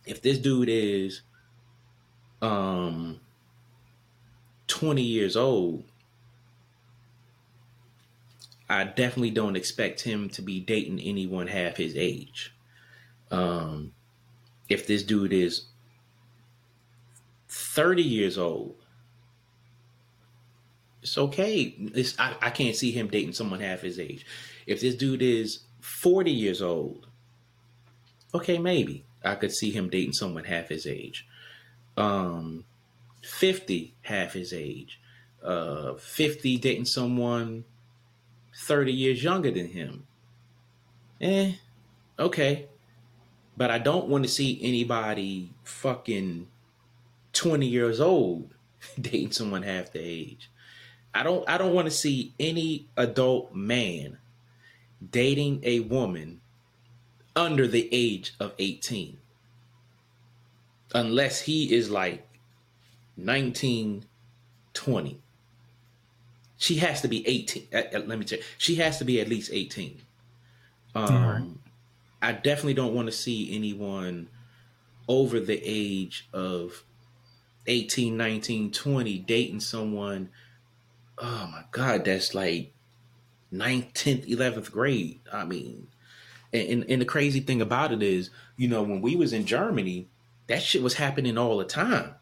if 0.07 0.23
this 0.23 0.38
dude 0.38 0.69
is 0.69 1.23
um 2.42 3.21
20 4.71 5.03
years 5.03 5.37
old 5.37 5.85
I 8.69 8.85
definitely 8.85 9.33
don't 9.33 9.57
expect 9.57 10.03
him 10.03 10.29
to 10.31 10.43
be 10.43 10.61
dating 10.61 11.00
anyone 11.00 11.49
half 11.49 11.77
his 11.77 11.97
age. 11.97 12.55
Um 13.31 13.93
if 14.69 14.87
this 14.87 15.03
dude 15.03 15.33
is 15.33 15.67
30 17.49 18.03
years 18.03 18.39
old 18.39 18.77
it's 21.03 21.17
okay. 21.17 21.75
It's, 21.95 22.19
I, 22.19 22.37
I 22.43 22.50
can't 22.50 22.77
see 22.77 22.93
him 22.93 23.09
dating 23.09 23.33
someone 23.33 23.61
half 23.61 23.81
his 23.81 23.99
age. 23.99 24.27
If 24.67 24.81
this 24.81 24.95
dude 24.95 25.23
is 25.23 25.61
40 25.81 26.31
years 26.31 26.61
old, 26.61 27.07
okay, 28.35 28.59
maybe 28.59 29.05
I 29.25 29.35
could 29.35 29.53
see 29.53 29.71
him 29.71 29.89
dating 29.89 30.12
someone 30.12 30.45
half 30.45 30.69
his 30.69 30.87
age. 30.87 31.27
Um, 31.97 32.65
50, 33.23 33.95
half 34.03 34.33
his 34.33 34.53
age. 34.53 35.00
Uh, 35.43 35.95
50 35.95 36.59
dating 36.59 36.85
someone 36.85 37.65
30 38.55 38.93
years 38.93 39.23
younger 39.23 39.50
than 39.50 39.69
him. 39.69 40.07
Eh, 41.21 41.53
okay. 42.19 42.69
But 43.57 43.71
I 43.71 43.79
don't 43.79 44.09
want 44.09 44.25
to 44.25 44.31
see 44.31 44.59
anybody 44.62 45.53
fucking 45.65 46.49
20 47.33 47.67
years 47.67 48.00
old 48.00 48.55
dating 49.00 49.33
someone 49.33 49.62
half 49.62 49.93
the 49.93 50.00
age. 50.00 50.50
I 51.12 51.23
don't 51.23 51.49
I 51.49 51.59
don't 51.59 51.75
want 51.75 51.87
to 51.87 51.91
see 51.91 52.35
any 52.39 52.87
adult 52.97 53.53
man 53.53 54.19
dating 55.11 55.61
a 55.65 55.81
woman 55.81 56.41
under 57.35 57.67
the 57.67 57.89
age 57.91 58.35
of 58.39 58.55
18 58.59 59.19
unless 60.95 61.41
he 61.41 61.73
is 61.75 61.91
like 61.91 62.27
19 63.25 64.05
20 64.73 65.21
she 66.57 66.77
has 66.77 67.00
to 67.00 67.09
be 67.09 67.27
18 67.27 67.69
uh, 67.73 67.77
uh, 67.95 67.99
let 68.07 68.19
me 68.19 68.25
tell 68.25 68.39
you 68.39 68.45
she 68.59 68.77
has 68.77 68.99
to 68.99 69.05
be 69.05 69.21
at 69.21 69.29
least 69.29 69.50
18 69.53 70.00
um 70.95 71.05
Alright. 71.05 71.43
i 72.23 72.33
definitely 72.33 72.75
don't 72.75 72.95
want 72.95 73.07
to 73.07 73.12
see 73.12 73.55
anyone 73.55 74.29
over 75.09 75.41
the 75.41 75.61
age 75.65 76.29
of 76.33 76.85
18 77.67 78.17
19 78.17 78.71
20 78.71 79.19
dating 79.19 79.61
someone 79.61 80.29
oh 81.19 81.49
my 81.53 81.65
god 81.73 82.05
that's 82.05 82.35
like 82.35 82.73
9th 83.53 83.93
10th 83.93 84.29
11th 84.29 84.71
grade 84.71 85.21
i 85.33 85.45
mean. 85.45 85.89
And, 86.53 86.69
and, 86.69 86.91
and 86.91 87.00
the 87.03 87.07
crazy 87.07 87.41
thing 87.41 87.61
about 87.61 87.93
it 87.93 88.03
is 88.03 88.31
you 88.57 88.69
know 88.69 88.83
when 88.83 89.00
we 89.00 89.17
was 89.17 89.33
in 89.33 89.47
germany 89.47 90.09
that 90.47 90.62
shit 90.62 90.83
was 90.83 90.95
happening 90.95 91.39
all 91.39 91.59
the 91.59 91.65
time 91.65 92.15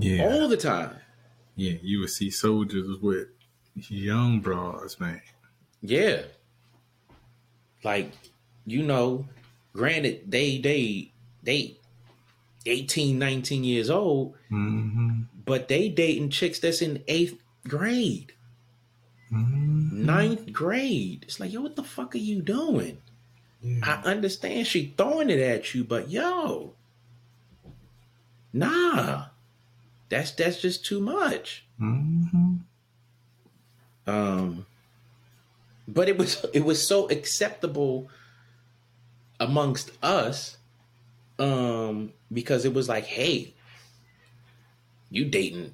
Yeah. 0.00 0.24
all 0.24 0.48
the 0.48 0.56
time 0.56 0.96
Yeah. 1.56 1.74
You 1.82 2.00
would 2.00 2.10
see 2.10 2.30
soldiers 2.30 2.98
with 3.00 3.28
young 3.88 4.40
bras, 4.40 4.98
man. 5.00 5.20
yeah 5.82 6.22
like 7.84 8.10
you 8.66 8.82
know 8.82 9.26
granted 9.72 10.22
they 10.30 10.58
they 10.58 11.12
they 11.42 11.76
18 12.66 13.18
19 13.18 13.64
years 13.64 13.88
old 13.90 14.34
Mm-hmm. 14.50 15.22
but 15.44 15.68
they 15.68 15.88
dating 15.88 16.30
chicks 16.30 16.58
that's 16.58 16.82
in 16.82 17.02
eighth 17.06 17.38
grade 17.68 18.32
mm-hmm. 19.32 20.04
ninth 20.04 20.52
grade 20.52 21.24
it's 21.26 21.38
like 21.38 21.52
yo 21.52 21.60
what 21.62 21.76
the 21.76 21.84
fuck 21.84 22.14
are 22.14 22.18
you 22.18 22.42
doing 22.42 22.98
Yeah. 23.62 23.80
I 23.82 24.10
understand 24.10 24.66
she 24.66 24.94
throwing 24.96 25.30
it 25.30 25.40
at 25.40 25.74
you, 25.74 25.82
but 25.84 26.08
yo, 26.10 26.74
nah, 28.52 29.26
that's 30.08 30.30
that's 30.32 30.60
just 30.60 30.84
too 30.84 31.00
much. 31.00 31.64
mm-hmm. 31.80 32.54
Um, 34.06 34.64
but 35.86 36.08
it 36.08 36.16
was 36.16 36.44
it 36.54 36.64
was 36.64 36.86
so 36.86 37.08
acceptable 37.10 38.08
amongst 39.40 39.90
us 40.02 40.56
um 41.38 42.12
because 42.32 42.64
it 42.64 42.74
was 42.74 42.88
like 42.88 43.04
hey 43.04 43.54
you 45.10 45.24
dating 45.26 45.72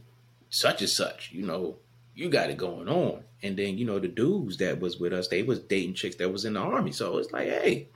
such 0.50 0.80
and 0.82 0.90
such 0.90 1.30
you 1.32 1.42
know 1.46 1.76
you 2.14 2.28
got 2.28 2.50
it 2.50 2.56
going 2.58 2.88
on 2.88 3.22
and 3.42 3.56
then 3.56 3.78
you 3.78 3.84
know 3.86 3.98
the 3.98 4.06
dudes 4.08 4.58
that 4.58 4.78
was 4.80 4.98
with 5.00 5.12
us 5.14 5.28
they 5.28 5.42
was 5.42 5.60
dating 5.60 5.94
chicks 5.94 6.16
that 6.16 6.30
was 6.30 6.44
in 6.44 6.52
the 6.54 6.60
army 6.60 6.92
so 6.92 7.16
it's 7.18 7.32
like 7.32 7.48
hey 7.48 7.88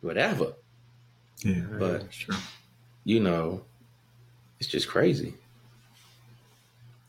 whatever 0.00 0.54
Yeah, 1.44 1.62
But- 1.78 2.00
that's 2.02 2.16
true. 2.16 2.36
you 3.04 3.20
know 3.20 3.62
it's 4.60 4.68
just 4.68 4.88
crazy 4.88 5.34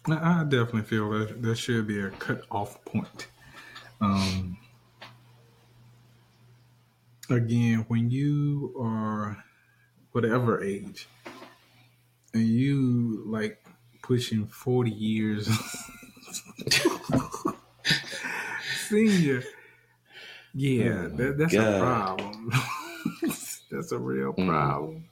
I 0.08 0.39
I 0.41 0.43
definitely 0.43 0.81
feel 0.84 1.10
that 1.12 1.41
there 1.43 1.55
should 1.55 1.86
be 1.88 2.00
a 2.01 2.10
cut 2.10 2.43
off 2.50 2.84
point. 2.86 3.27
Um, 4.01 4.58
again, 7.29 7.86
when 7.88 8.10
you 8.10 8.74
are 8.81 9.43
whatever 10.12 10.63
age 10.63 11.08
and 12.34 12.48
you 12.48 13.24
like 13.27 13.63
pushing 14.01 14.48
40 14.48 14.89
years 14.89 15.48
senior, 18.88 19.43
yeah, 20.55 21.03
Oh, 21.05 21.10
that, 21.10 21.38
that's 21.38 21.53
God. 21.53 21.75
a 21.75 21.79
problem. 21.79 22.51
that's 23.72 23.91
a 23.91 24.00
real 24.00 24.34
Mm. 24.34 25.03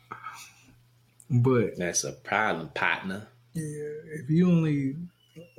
But 1.29 1.77
that's 1.77 2.03
a 2.03 2.11
problem 2.13 2.69
partner 2.69 3.27
yeah, 3.53 3.89
if 4.21 4.29
you 4.29 4.49
only 4.49 4.95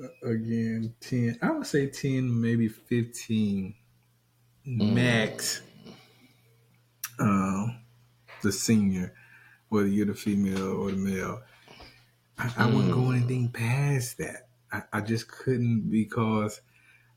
uh, 0.03 0.29
again 0.29 0.95
ten, 1.01 1.39
I 1.43 1.51
would 1.51 1.67
say 1.67 1.89
ten, 1.89 2.41
maybe 2.41 2.69
fifteen 2.69 3.75
max. 4.65 5.63
Um, 7.19 7.85
the 8.43 8.53
senior, 8.53 9.15
whether 9.71 9.89
you're 9.89 10.07
the 10.07 10.15
female 10.15 10.73
or 10.83 10.91
the 10.93 10.97
male, 10.97 11.43
I, 12.39 12.53
I 12.59 12.67
wouldn't 12.67 12.93
go 12.93 13.11
anything 13.13 13.51
past 13.51 14.19
that. 14.19 14.49
I, 14.73 14.85
I 14.93 15.01
just 15.03 15.29
couldn't 15.29 15.91
because 15.91 16.61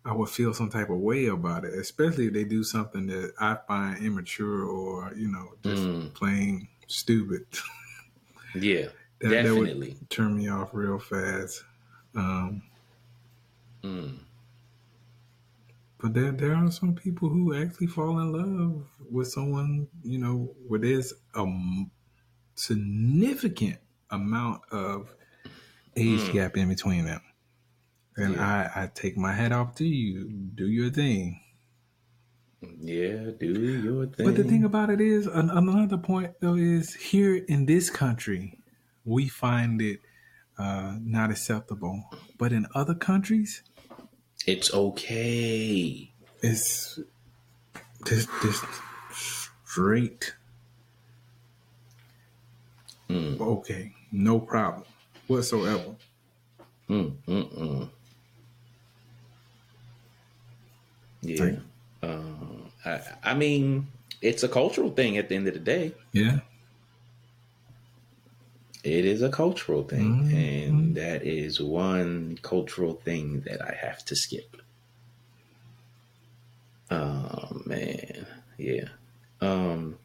I 0.05 0.13
would 0.13 0.29
feel 0.29 0.53
some 0.53 0.69
type 0.69 0.89
of 0.89 0.99
way 0.99 1.27
about 1.27 1.65
it, 1.65 1.73
especially 1.75 2.27
if 2.27 2.33
they 2.33 2.45
do 2.45 2.63
something 2.63 3.07
that 3.07 3.33
I 3.39 3.57
find 3.67 4.03
immature 4.05 4.65
or 4.65 5.13
you 5.15 5.29
know 5.29 5.55
just 5.63 5.89
Mm. 5.89 6.13
plain 6.13 6.69
stupid. 6.87 7.47
yeah 8.55 8.87
That- 9.21 9.29
that 9.29 9.53
would- 9.53 9.65
definitely 9.67 9.97
turn 10.09 10.35
me 10.37 10.47
off 10.49 10.69
real 10.73 10.99
fast. 10.99 11.63
Um, 12.15 12.61
Mm. 13.83 14.19
but 15.99 16.13
there, 16.13 16.31
there 16.31 16.55
are 16.55 16.71
some 16.71 16.93
people 16.95 17.29
who 17.29 17.53
actually 17.55 17.87
fall 17.87 18.19
in 18.19 18.31
love 18.31 18.87
with 19.11 19.27
someone, 19.29 19.87
you 20.03 20.17
know, 20.19 20.55
where 20.67 20.79
there's 20.79 21.13
a 21.35 21.45
significant 22.55 23.77
amount 24.11 24.61
of 24.71 25.13
age 25.95 26.19
Mm. 26.21 26.33
gap 26.33 26.57
in 26.57 26.69
between 26.69 27.05
them. 27.05 27.21
And 28.15 28.35
Yeah. 28.35 28.69
I, 28.75 28.83
I 28.83 28.87
take 28.87 29.17
my 29.17 29.33
hat 29.33 29.51
off 29.51 29.75
to 29.75 29.85
you. 29.85 30.29
Do 30.55 30.67
your 30.67 30.89
thing. 30.91 31.39
Yeah 32.81 33.31
do 33.39 33.51
your 33.51 34.05
thing 34.07 34.25
But 34.25 34.35
the 34.35 34.43
thing 34.43 34.63
about 34.63 34.89
it 34.89 35.01
is, 35.01 35.27
another 35.27 35.97
point 35.97 36.33
though 36.39 36.55
is 36.55 36.93
here 36.93 37.35
in 37.35 37.65
this 37.65 37.89
country, 37.89 38.57
we 39.05 39.27
find 39.27 39.81
it 39.81 39.99
uh, 40.57 40.97
not 41.01 41.31
acceptable. 41.31 42.03
But 42.37 42.51
in 42.53 42.67
other 42.75 42.95
countries, 42.95 43.63
it's 44.45 44.73
okay 44.73 46.13
it's 46.43 46.99
this 48.05 48.27
this 48.43 48.61
straight. 49.11 50.35
Mm. 53.09 53.39
Okay, 53.39 53.93
no 54.11 54.39
problem 54.39 54.83
whatsoever. 55.27 55.95
Mm, 56.89 57.15
mm, 57.27 57.57
mm. 57.57 57.89
Yeah. 61.21 61.43
Like- 61.43 61.59
Um, 62.03 62.69
I, 62.85 62.99
I 63.23 63.33
mean, 63.33 63.87
it's 64.21 64.43
a 64.43 64.49
cultural 64.49 64.91
thing 64.91 65.17
at 65.17 65.29
the 65.29 65.35
end 65.35 65.47
of 65.47 65.53
the 65.53 65.59
day. 65.59 65.93
Yeah, 66.11 66.39
It 68.83 69.05
is 69.05 69.21
a 69.21 69.29
cultural 69.29 69.83
thing. 69.83 70.25
Mhm. 70.25 70.67
And 70.67 70.95
that 70.95 71.25
is 71.25 71.61
one 71.61 72.37
cultural 72.41 72.95
thing 72.95 73.41
that 73.41 73.61
I 73.61 73.73
have 73.73 74.03
to 74.05 74.15
skip. 74.15 74.57
Oh, 76.91 77.61
man. 77.65 78.27
Yeah. 78.57 78.89
Um, 79.39 79.97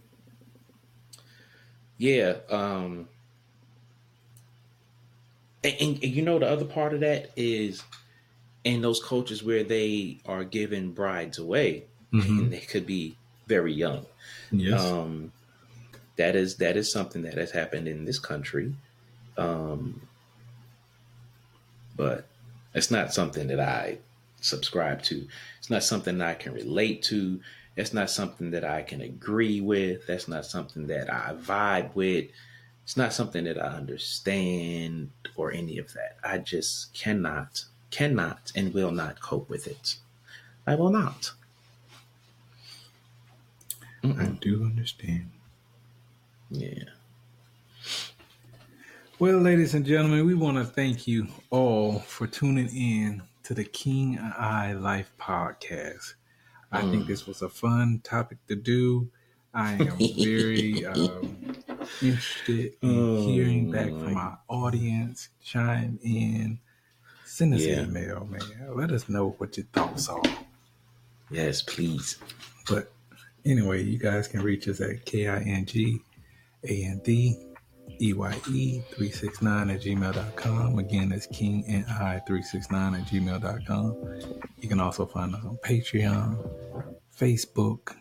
yeah. 1.99 2.37
Um, 2.49 3.09
and, 5.65 5.75
and, 5.81 5.95
and 6.05 6.15
you 6.15 6.23
know, 6.23 6.39
the 6.39 6.49
other 6.49 6.65
part 6.65 6.95
of 6.95 7.01
that 7.01 7.31
is 7.37 7.83
in 8.65 8.83
those 8.83 9.03
cultures 9.03 9.43
where 9.43 9.65
they 9.65 10.19
are 10.27 10.45
giving 10.45 10.93
brides 10.93 11.39
away, 11.39 11.85
Mhm. 12.13 12.39
and 12.39 12.53
they 12.53 12.61
could 12.61 12.87
be 12.87 13.17
very 13.47 13.73
young. 13.73 14.07
yes, 14.51 14.81
Um, 14.81 15.33
that 16.17 16.35
is 16.37 16.57
that 16.57 16.77
is 16.77 16.91
something 16.91 17.23
that 17.23 17.35
has 17.35 17.51
happened 17.53 17.87
in 17.89 18.05
this 18.05 18.19
country, 18.19 18.75
um, 19.37 20.01
but 21.97 22.27
it's 22.75 22.91
not 22.91 23.13
something 23.15 23.47
that 23.49 23.61
I 23.61 23.99
subscribe 24.41 25.03
to. 25.05 25.27
It's 25.59 25.71
not 25.71 25.83
something 25.83 26.21
I 26.21 26.35
can 26.35 26.53
relate 26.53 27.03
to. 27.05 27.41
It's 27.77 27.93
not 27.93 28.11
something 28.11 28.51
that 28.51 28.65
I 28.65 28.83
can 28.83 29.01
agree 29.01 29.61
with. 29.61 30.07
That's 30.07 30.29
not 30.29 30.45
something 30.47 30.87
that 30.89 31.13
I 31.13 31.35
vibe 31.35 31.95
with. 31.95 32.31
It's 32.85 32.97
not 32.97 33.13
something 33.13 33.45
that 33.45 33.59
I 33.63 33.69
understand 33.69 35.11
or 35.37 35.53
any 35.53 35.79
of 35.79 35.93
that. 35.95 36.17
I 36.25 36.39
just 36.39 36.93
cannot, 36.95 37.65
cannot, 37.91 38.53
and 38.55 38.73
will 38.75 38.91
not 38.91 39.21
cope 39.21 39.49
with 39.49 39.67
it. 39.67 39.97
I 40.67 40.75
will 40.75 40.91
not. 40.91 41.33
I 44.05 44.07
Mm-mm. 44.07 44.41
do 44.41 44.65
understand. 44.65 45.31
Yeah. 46.51 46.85
Well, 49.19 49.39
ladies 49.39 49.75
and 49.75 49.85
gentlemen, 49.85 50.27
we 50.27 50.35
want 50.35 50.59
to 50.59 50.65
thank 50.65 51.09
you 51.09 51.27
all 51.51 51.99
for 52.01 52.27
tuning 52.27 52.69
in 52.75 53.23
to 53.43 53.55
the 53.55 53.65
King 53.65 54.19
I 54.39 54.75
Life 54.75 55.13
podcast. 55.19 56.15
I 56.71 56.83
think 56.83 57.07
this 57.07 57.27
was 57.27 57.43
a 57.43 57.49
fun 57.49 58.01
topic 58.05 58.39
to 58.49 58.55
do. 58.55 59.09
I 59.55 59.73
am 59.73 59.97
very 59.97 60.85
um, 60.87 61.57
interested 62.03 62.75
in 62.83 62.99
Oh, 62.99 63.27
hearing 63.27 63.71
back 63.73 63.89
from 63.89 64.15
my- 64.15 64.21
our 64.21 64.39
audience. 64.49 65.31
Chime 65.43 65.99
in, 66.05 66.61
send 67.29 67.55
us 67.55 67.61
Yeah. 67.63 67.81
an 67.81 67.91
email, 67.91 68.27
man. 68.31 68.41
Let 68.75 68.91
us 68.93 69.09
know 69.09 69.31
what 69.39 69.57
your 69.57 69.67
thoughts 69.73 70.09
are. 70.09 70.23
Yes, 71.31 71.63
please. 71.63 72.17
But 72.69 72.91
anyway, 73.45 73.83
you 73.83 73.99
guys 73.99 74.29
can 74.29 74.43
reach 74.43 74.67
us 74.69 74.81
at 74.81 75.05
K-I-N-G 75.05 76.01
A-N-D 76.65 77.45
E-Y-E 78.01 78.83
369 78.91 79.71
at 79.71 79.81
gmail.com. 79.81 80.79
Again, 80.79 81.09
that's 81.11 81.27
King 81.27 81.65
and 81.69 81.85
I 81.87 82.21
369 82.27 82.95
at 82.95 83.07
gmail.com. 83.07 84.43
You 84.61 84.69
can 84.69 84.81
also 84.81 85.07
find 85.07 85.35
us 85.35 85.45
on 85.45 85.57
Patreon, 85.65 86.37
Facebook. 87.19 87.97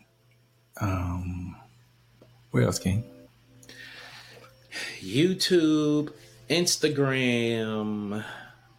Um, 0.80 1.56
where 2.50 2.64
else, 2.64 2.78
King? 2.78 3.04
YouTube, 5.00 6.12
Instagram. 6.48 8.24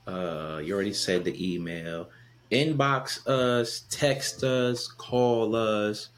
Uh, 0.10 0.58
you 0.58 0.74
already 0.74 0.93
said 0.93 1.24
the 1.24 1.54
email. 1.54 2.10
Inbox 2.52 3.28
us, 3.28 3.84
text 3.91 4.43
us, 4.43 4.88
call 4.88 5.56
us. 5.56 6.10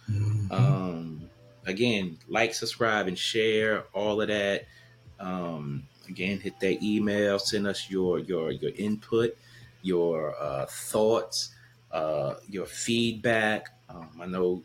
Um, 0.49 1.29
again, 1.65 2.17
like, 2.29 2.53
subscribe, 2.53 3.07
and 3.07 3.17
share 3.17 3.83
all 3.93 4.21
of 4.21 4.29
that. 4.29 4.65
Um, 5.19 5.83
again, 6.07 6.39
hit 6.39 6.57
that 6.61 6.81
email. 6.81 7.37
Send 7.37 7.67
us 7.67 7.89
your 7.89 8.19
your 8.19 8.51
your 8.51 8.71
input, 8.77 9.35
your 9.81 10.35
uh, 10.39 10.65
thoughts, 10.67 11.53
uh, 11.91 12.35
your 12.49 12.65
feedback. 12.65 13.67
Um, 13.89 14.09
I 14.21 14.25
know 14.25 14.63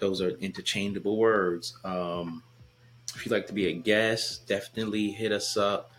those 0.00 0.20
are 0.20 0.30
interchangeable 0.30 1.16
words. 1.16 1.78
Um, 1.84 2.42
if 3.14 3.24
you'd 3.24 3.32
like 3.32 3.46
to 3.46 3.52
be 3.52 3.68
a 3.68 3.72
guest, 3.72 4.48
definitely 4.48 5.10
hit 5.10 5.30
us 5.30 5.56
up. 5.56 5.92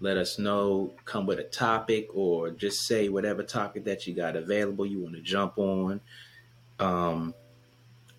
Let 0.00 0.16
us 0.16 0.38
know. 0.38 0.94
Come 1.04 1.26
with 1.26 1.38
a 1.38 1.44
topic 1.44 2.08
or 2.14 2.50
just 2.50 2.86
say 2.86 3.08
whatever 3.08 3.42
topic 3.42 3.84
that 3.84 4.06
you 4.06 4.14
got 4.14 4.34
available 4.34 4.86
you 4.86 5.00
want 5.00 5.14
to 5.14 5.20
jump 5.20 5.58
on. 5.58 6.00
Um, 6.78 7.34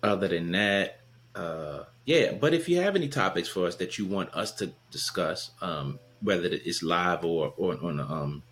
other 0.02 0.28
than 0.28 0.52
that, 0.52 1.00
uh, 1.34 1.84
yeah. 2.04 2.32
But 2.32 2.54
if 2.54 2.68
you 2.68 2.80
have 2.80 2.96
any 2.96 3.08
topics 3.08 3.48
for 3.48 3.66
us 3.66 3.76
that 3.76 3.98
you 3.98 4.06
want 4.06 4.32
us 4.34 4.52
to 4.52 4.72
discuss, 4.90 5.50
um, 5.60 5.98
whether 6.20 6.48
it's 6.48 6.82
live 6.82 7.24
or, 7.24 7.52
or 7.56 7.76
on 7.82 8.00
a 8.00 8.06
um, 8.06 8.42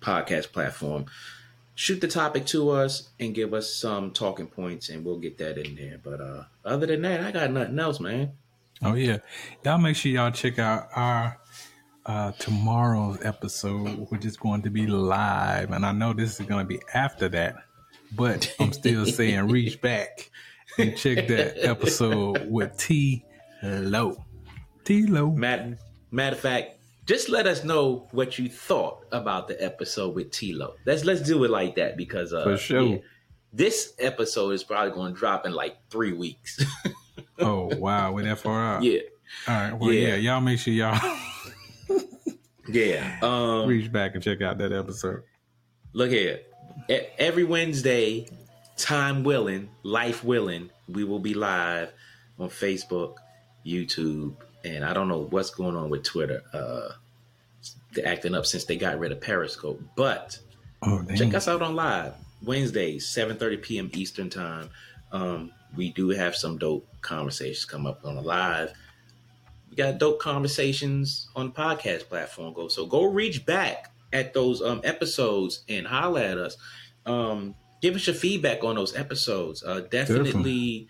podcast 0.00 0.52
platform, 0.52 1.06
shoot 1.74 2.00
the 2.00 2.08
topic 2.08 2.46
to 2.46 2.70
us 2.70 3.10
and 3.20 3.34
give 3.34 3.54
us 3.54 3.72
some 3.72 4.10
talking 4.10 4.46
points, 4.46 4.88
and 4.88 5.04
we'll 5.04 5.18
get 5.18 5.38
that 5.38 5.58
in 5.58 5.76
there. 5.76 5.98
But 6.02 6.20
uh, 6.20 6.44
other 6.64 6.86
than 6.86 7.02
that, 7.02 7.20
I 7.20 7.30
got 7.30 7.50
nothing 7.50 7.78
else, 7.78 8.00
man. 8.00 8.32
Oh 8.82 8.94
yeah, 8.94 9.18
y'all 9.64 9.78
make 9.78 9.96
sure 9.96 10.12
y'all 10.12 10.30
check 10.30 10.58
out 10.58 10.88
our 10.94 11.38
uh, 12.06 12.32
tomorrow's 12.38 13.22
episode, 13.24 14.06
which 14.10 14.24
is 14.24 14.36
going 14.36 14.62
to 14.62 14.70
be 14.70 14.86
live, 14.86 15.72
and 15.72 15.84
I 15.84 15.92
know 15.92 16.12
this 16.12 16.40
is 16.40 16.46
going 16.46 16.64
to 16.64 16.68
be 16.68 16.80
after 16.94 17.28
that, 17.30 17.56
but 18.12 18.54
I'm 18.60 18.72
still 18.72 19.04
saying 19.06 19.48
reach 19.50 19.80
back 19.80 20.30
and 20.78 20.96
check 20.96 21.26
that 21.28 21.56
episode 21.64 22.48
with 22.48 22.76
T 22.78 23.24
Low. 23.62 24.24
T 24.84 25.06
Low. 25.06 25.32
Matt, 25.32 25.78
matter 26.12 26.36
of 26.36 26.40
fact, 26.40 26.78
just 27.06 27.28
let 27.28 27.46
us 27.46 27.64
know 27.64 28.08
what 28.12 28.38
you 28.38 28.48
thought 28.48 29.04
about 29.10 29.48
the 29.48 29.62
episode 29.62 30.14
with 30.14 30.30
Tilo. 30.30 30.74
Let's 30.84 31.04
let's 31.04 31.22
do 31.22 31.42
it 31.44 31.50
like 31.50 31.74
that 31.76 31.96
because 31.96 32.32
uh, 32.32 32.44
For 32.44 32.56
sure. 32.56 32.82
yeah, 32.82 32.98
this 33.52 33.94
episode 33.98 34.50
is 34.50 34.62
probably 34.62 34.92
going 34.92 35.12
to 35.12 35.18
drop 35.18 35.44
in 35.44 35.52
like 35.52 35.76
three 35.90 36.12
weeks. 36.12 36.64
oh 37.40 37.74
wow, 37.76 38.12
we're 38.12 38.22
that 38.22 38.38
far 38.38 38.62
out. 38.62 38.82
Yeah. 38.82 39.00
All 39.48 39.54
right. 39.54 39.72
Well, 39.72 39.92
yeah. 39.92 40.08
yeah 40.10 40.14
y'all 40.16 40.40
make 40.40 40.60
sure 40.60 40.72
y'all 40.72 41.00
yeah 42.68 43.18
um, 43.22 43.68
reach 43.68 43.90
back 43.92 44.14
and 44.14 44.22
check 44.22 44.40
out 44.42 44.58
that 44.58 44.72
episode. 44.72 45.22
Look 45.92 46.10
here, 46.10 46.40
every 47.18 47.44
Wednesday, 47.44 48.28
time 48.76 49.24
willing, 49.24 49.70
life 49.82 50.22
willing, 50.22 50.68
we 50.88 51.04
will 51.04 51.20
be 51.20 51.32
live 51.32 51.90
on 52.38 52.50
Facebook, 52.50 53.14
YouTube, 53.64 54.34
and 54.62 54.84
I 54.84 54.92
don't 54.92 55.08
know 55.08 55.26
what's 55.30 55.48
going 55.50 55.74
on 55.74 55.88
with 55.88 56.02
Twitter. 56.02 56.42
Uh, 56.52 56.90
they're 57.92 58.06
acting 58.06 58.34
up 58.34 58.44
since 58.44 58.64
they 58.64 58.76
got 58.76 58.98
rid 58.98 59.10
of 59.10 59.22
Periscope. 59.22 59.80
But 59.96 60.38
oh, 60.82 61.02
check 61.16 61.32
us 61.32 61.48
out 61.48 61.62
on 61.62 61.74
live 61.74 62.12
Wednesdays, 62.44 63.08
seven 63.08 63.38
thirty 63.38 63.56
p.m. 63.56 63.90
Eastern 63.94 64.28
time. 64.28 64.68
Um, 65.12 65.50
we 65.76 65.92
do 65.92 66.10
have 66.10 66.36
some 66.36 66.58
dope 66.58 66.86
conversations 67.00 67.64
come 67.64 67.86
up 67.86 68.04
on 68.04 68.16
the 68.16 68.22
live. 68.22 68.74
Got 69.76 69.98
dope 69.98 70.20
conversations 70.20 71.28
on 71.36 71.48
the 71.48 71.52
podcast 71.52 72.08
platform. 72.08 72.54
Go 72.54 72.68
so 72.68 72.86
go 72.86 73.04
reach 73.04 73.44
back 73.44 73.92
at 74.12 74.32
those 74.32 74.62
um, 74.62 74.80
episodes 74.84 75.64
and 75.68 75.86
holler 75.86 76.20
at 76.20 76.38
us. 76.38 76.56
Um, 77.04 77.54
give 77.82 77.94
us 77.94 78.06
your 78.06 78.16
feedback 78.16 78.64
on 78.64 78.76
those 78.76 78.96
episodes. 78.96 79.62
Uh, 79.62 79.80
definitely. 79.80 80.88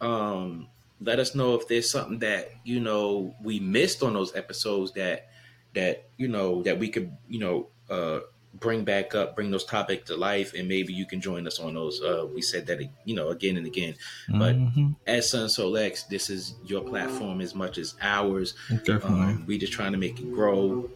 Um, 0.00 0.68
let 1.00 1.18
us 1.18 1.34
know 1.34 1.54
if 1.54 1.68
there's 1.68 1.90
something 1.90 2.18
that 2.20 2.50
you 2.64 2.80
know 2.80 3.34
we 3.42 3.60
missed 3.60 4.02
on 4.02 4.14
those 4.14 4.34
episodes 4.34 4.92
that 4.92 5.28
that 5.74 6.08
you 6.16 6.28
know 6.28 6.62
that 6.62 6.78
we 6.78 6.88
could 6.88 7.16
you 7.28 7.38
know 7.38 7.68
uh, 7.88 8.20
bring 8.54 8.84
back 8.84 9.14
up, 9.14 9.36
bring 9.36 9.50
those 9.50 9.64
topics 9.64 10.08
to 10.08 10.16
life, 10.16 10.54
and 10.54 10.68
maybe 10.68 10.92
you 10.92 11.06
can 11.06 11.20
join 11.20 11.46
us 11.46 11.58
on 11.58 11.74
those. 11.74 12.02
Uh, 12.02 12.26
we 12.32 12.42
said 12.42 12.66
that 12.66 12.80
you 13.04 13.14
know 13.14 13.28
again 13.28 13.56
and 13.56 13.66
again, 13.66 13.94
but 14.28 14.56
mm-hmm. 14.56 14.90
as 15.06 15.30
Sun 15.30 15.48
Soul 15.48 15.76
X, 15.76 16.04
this 16.04 16.30
is 16.30 16.54
your 16.64 16.82
platform 16.82 17.40
as 17.40 17.54
much 17.54 17.78
as 17.78 17.94
ours. 18.00 18.54
Definitely, 18.68 19.08
um, 19.08 19.44
we 19.46 19.58
just 19.58 19.72
trying 19.72 19.92
to 19.92 19.98
make 19.98 20.18
it 20.18 20.32
grow. 20.32 20.88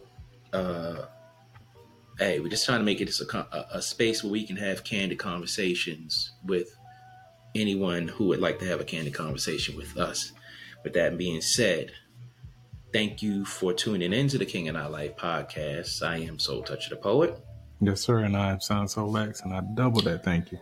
Uh, 0.51 1.05
hey, 2.19 2.39
we're 2.39 2.49
just 2.49 2.65
trying 2.65 2.79
to 2.79 2.85
make 2.85 3.01
it 3.01 3.09
a, 3.19 3.37
a, 3.37 3.77
a 3.77 3.81
space 3.81 4.23
where 4.23 4.31
we 4.31 4.45
can 4.45 4.57
have 4.57 4.83
candid 4.83 5.19
conversations 5.19 6.31
with 6.43 6.75
anyone 7.55 8.07
who 8.07 8.25
would 8.25 8.39
like 8.39 8.59
to 8.59 8.65
have 8.65 8.81
a 8.81 8.83
candid 8.85 9.13
conversation 9.13 9.75
with 9.75 9.97
us. 9.97 10.31
With 10.83 10.93
that 10.93 11.17
being 11.17 11.41
said, 11.41 11.91
thank 12.93 13.21
you 13.21 13.43
for 13.43 13.73
tuning 13.73 14.13
into 14.13 14.37
the 14.37 14.45
King 14.45 14.69
and 14.69 14.77
I 14.77 14.85
Life 14.87 15.17
podcast. 15.17 16.01
I 16.07 16.17
am 16.17 16.39
Soul 16.39 16.61
Touch 16.61 16.89
the 16.89 16.95
Poet. 16.95 17.37
Yes, 17.81 18.01
sir. 18.01 18.19
And 18.19 18.37
I 18.37 18.51
am 18.51 18.61
Sound 18.61 18.89
Soul 18.89 19.17
X, 19.17 19.41
and 19.41 19.53
I 19.53 19.61
double 19.73 20.01
that 20.01 20.23
thank 20.23 20.51
you. 20.51 20.59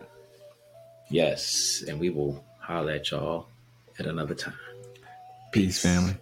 Yes, 1.08 1.84
and 1.86 2.00
we 2.00 2.10
will 2.10 2.42
holler 2.58 2.92
at 2.92 3.10
y'all 3.10 3.46
at 3.98 4.06
another 4.06 4.34
time. 4.34 4.54
Peace, 5.52 5.82
Peace 5.82 5.82
family. 5.82 6.16